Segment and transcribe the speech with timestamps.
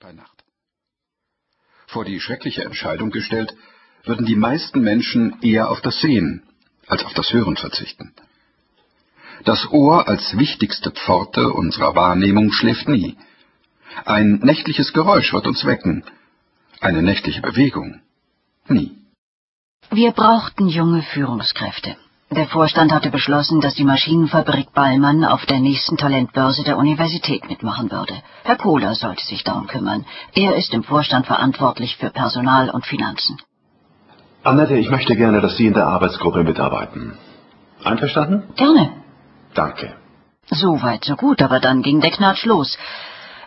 [0.00, 0.44] bei Nacht.
[1.86, 3.54] Vor die schreckliche Entscheidung gestellt,
[4.04, 6.42] würden die meisten Menschen eher auf das Sehen
[6.86, 8.14] als auf das Hören verzichten.
[9.44, 13.18] Das Ohr als wichtigste Pforte unserer Wahrnehmung schläft nie.
[14.06, 16.02] Ein nächtliches Geräusch wird uns wecken,
[16.80, 18.00] eine nächtliche Bewegung
[18.68, 18.96] nie.
[19.90, 21.96] Wir brauchten junge Führungskräfte.
[22.32, 27.90] Der Vorstand hatte beschlossen, dass die Maschinenfabrik Ballmann auf der nächsten Talentbörse der Universität mitmachen
[27.90, 28.14] würde.
[28.44, 30.06] Herr Kohler sollte sich darum kümmern.
[30.32, 33.36] Er ist im Vorstand verantwortlich für Personal und Finanzen.
[34.44, 37.18] Annette, ich möchte gerne, dass Sie in der Arbeitsgruppe mitarbeiten.
[37.82, 38.44] Einverstanden?
[38.54, 38.92] Gerne.
[39.54, 39.96] Danke.
[40.50, 42.78] So weit, so gut, aber dann ging der Knatsch los.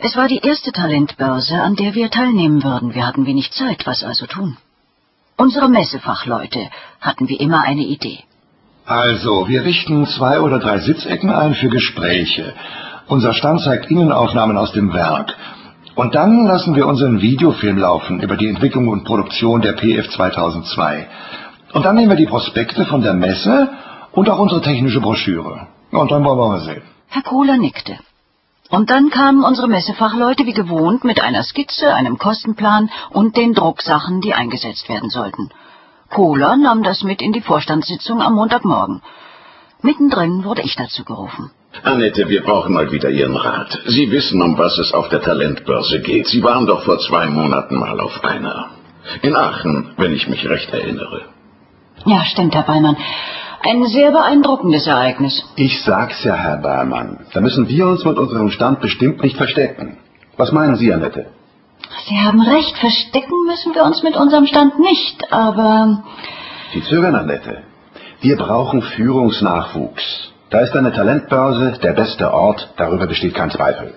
[0.00, 2.94] Es war die erste Talentbörse, an der wir teilnehmen würden.
[2.94, 4.56] Wir hatten wenig Zeit, was also tun?
[5.36, 6.68] Unsere Messefachleute
[7.00, 8.24] hatten wie immer eine Idee.
[8.84, 12.52] Also, wir richten zwei oder drei Sitzecken ein für Gespräche.
[13.06, 15.36] Unser Stand zeigt Innenaufnahmen aus dem Werk.
[15.94, 21.06] Und dann lassen wir unseren Videofilm laufen über die Entwicklung und Produktion der PF 2002.
[21.74, 23.68] Und dann nehmen wir die Prospekte von der Messe
[24.12, 25.68] und auch unsere technische Broschüre.
[25.90, 26.82] Und dann wollen wir mal sehen.
[27.08, 27.98] Herr Kohler nickte.
[28.70, 34.22] Und dann kamen unsere Messefachleute wie gewohnt mit einer Skizze, einem Kostenplan und den Drucksachen,
[34.22, 35.50] die eingesetzt werden sollten.
[36.12, 39.00] Kohler nahm das mit in die Vorstandssitzung am Montagmorgen.
[39.80, 41.50] Mittendrin wurde ich dazu gerufen.
[41.82, 43.80] Annette, wir brauchen mal wieder Ihren Rat.
[43.86, 46.26] Sie wissen, um was es auf der Talentbörse geht.
[46.28, 48.70] Sie waren doch vor zwei Monaten mal auf einer.
[49.22, 51.22] In Aachen, wenn ich mich recht erinnere.
[52.04, 52.96] Ja, stimmt, Herr Beimann.
[53.64, 55.42] Ein sehr beeindruckendes Ereignis.
[55.56, 57.20] Ich sag's ja, Herr Ballmann.
[57.32, 59.98] Da müssen wir uns mit unserem Stand bestimmt nicht verstecken.
[60.36, 61.26] Was meinen Sie, Annette?
[62.08, 66.02] Sie haben recht, verstecken müssen wir uns mit unserem Stand nicht, aber...
[66.72, 67.62] Sie zögern, Annette.
[68.20, 70.32] Wir brauchen Führungsnachwuchs.
[70.50, 73.94] Da ist eine Talentbörse der beste Ort, darüber besteht kein Zweifel.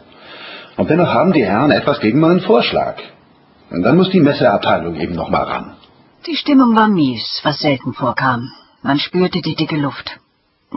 [0.78, 2.98] Und dennoch haben die Herren etwas gegen meinen Vorschlag.
[3.72, 5.76] Und dann muss die Messeabteilung eben noch mal ran.
[6.28, 8.52] Die Stimmung war mies, was selten vorkam.
[8.82, 10.20] Man spürte die dicke Luft.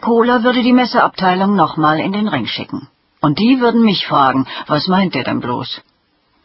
[0.00, 2.88] Kohler würde die Messeabteilung nochmal in den Ring schicken.
[3.20, 5.80] Und die würden mich fragen, was meint er denn bloß?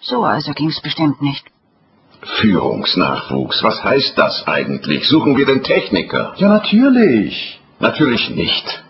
[0.06, 1.46] So also ging's bestimmt nicht.
[2.42, 5.08] Führungsnachwuchs, was heißt das eigentlich?
[5.08, 6.34] Suchen wir den Techniker?
[6.38, 7.60] Ja, natürlich.
[7.80, 8.84] Natürlich nicht.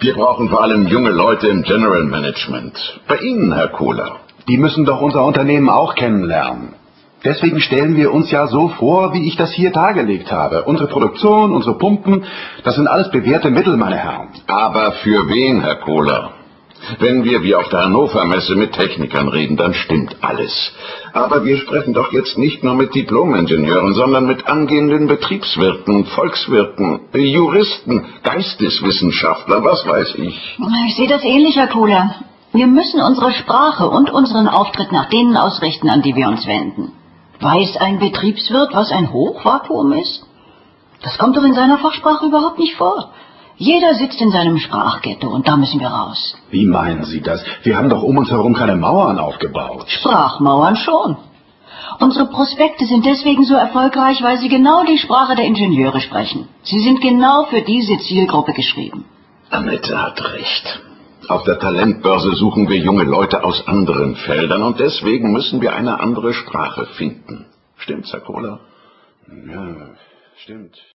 [0.00, 3.00] Wir brauchen vor allem junge Leute im General Management.
[3.08, 4.20] Bei Ihnen, Herr Kohler.
[4.48, 6.74] Die müssen doch unser Unternehmen auch kennenlernen.
[7.24, 10.62] Deswegen stellen wir uns ja so vor, wie ich das hier dargelegt habe.
[10.62, 12.24] Unsere Produktion, unsere Pumpen,
[12.64, 14.28] das sind alles bewährte Mittel, meine Herren.
[14.46, 16.32] Aber für wen, Herr Kohler?
[16.98, 20.72] Wenn wir wie auf der Hannover Messe mit Technikern reden, dann stimmt alles.
[21.12, 28.06] Aber wir sprechen doch jetzt nicht nur mit Diplomingenieuren, sondern mit angehenden Betriebswirten, Volkswirten, Juristen,
[28.22, 30.58] Geisteswissenschaftlern, was weiß ich.
[30.88, 32.14] Ich sehe das ähnlich, Herr Kohler.
[32.52, 36.92] Wir müssen unsere Sprache und unseren Auftritt nach denen ausrichten, an die wir uns wenden.
[37.40, 40.24] Weiß ein Betriebswirt, was ein Hochvakuum ist?
[41.02, 43.12] Das kommt doch in seiner Fachsprache überhaupt nicht vor.
[43.60, 46.34] Jeder sitzt in seinem Sprachghetto und da müssen wir raus.
[46.50, 47.44] Wie meinen Sie das?
[47.62, 49.84] Wir haben doch um uns herum keine Mauern aufgebaut.
[49.86, 51.18] Sprachmauern schon.
[51.98, 56.48] Unsere Prospekte sind deswegen so erfolgreich, weil sie genau die Sprache der Ingenieure sprechen.
[56.62, 59.04] Sie sind genau für diese Zielgruppe geschrieben.
[59.50, 60.80] Annette hat recht.
[61.28, 66.00] Auf der Talentbörse suchen wir junge Leute aus anderen Feldern und deswegen müssen wir eine
[66.00, 67.44] andere Sprache finden.
[67.76, 68.60] Stimmt's, Herr Kohler?
[69.28, 69.66] Ja,
[70.38, 70.78] stimmt.